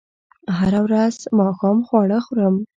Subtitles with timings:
[0.57, 2.55] هره ورځ ماښام خواړه خورم